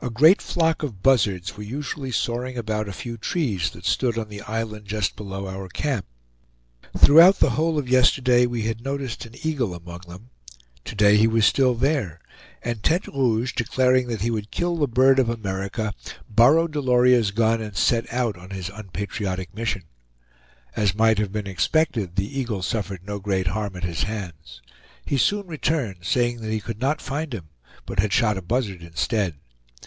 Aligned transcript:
A 0.00 0.10
great 0.10 0.40
flock 0.40 0.84
of 0.84 1.02
buzzards 1.02 1.56
were 1.56 1.64
usually 1.64 2.12
soaring 2.12 2.56
about 2.56 2.88
a 2.88 2.92
few 2.94 3.18
trees 3.18 3.70
that 3.70 3.84
stood 3.84 4.16
on 4.16 4.28
the 4.28 4.40
island 4.42 4.86
just 4.86 5.16
below 5.16 5.46
our 5.48 5.68
camp. 5.68 6.06
Throughout 6.96 7.40
the 7.40 7.50
whole 7.50 7.78
of 7.78 7.88
yesterday 7.88 8.46
we 8.46 8.62
had 8.62 8.80
noticed 8.80 9.26
an 9.26 9.34
eagle 9.44 9.74
among 9.74 10.02
them; 10.08 10.30
to 10.84 10.94
day 10.94 11.16
he 11.18 11.26
was 11.26 11.44
still 11.46 11.74
there; 11.74 12.20
and 12.62 12.82
Tete 12.82 13.08
Rouge, 13.08 13.52
declaring 13.54 14.06
that 14.06 14.20
he 14.22 14.30
would 14.30 14.52
kill 14.52 14.76
the 14.76 14.86
bird 14.86 15.18
of 15.18 15.28
America, 15.28 15.92
borrowed 16.30 16.72
Delorier's 16.72 17.32
gun 17.32 17.60
and 17.60 17.76
set 17.76 18.10
out 18.12 18.38
on 18.38 18.50
his 18.50 18.70
unpatriotic 18.70 19.52
mission. 19.54 19.82
As 20.76 20.94
might 20.94 21.18
have 21.18 21.32
been 21.32 21.48
expected, 21.48 22.14
the 22.14 22.38
eagle 22.40 22.62
suffered 22.62 23.04
no 23.04 23.18
great 23.18 23.48
harm 23.48 23.74
at 23.76 23.84
his 23.84 24.04
hands. 24.04 24.62
He 25.04 25.18
soon 25.18 25.48
returned, 25.48 26.04
saying 26.06 26.40
that 26.40 26.52
he 26.52 26.60
could 26.60 26.80
not 26.80 27.02
find 27.02 27.34
him, 27.34 27.48
but 27.84 27.98
had 27.98 28.12
shot 28.12 28.38
a 28.38 28.42
buzzard 28.42 28.80
instead. 28.80 29.34